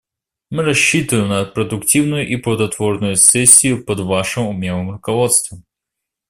[0.49, 5.63] Мы рассчитываем на продуктивную и плодотворную сессию под Вашим умелым руководством.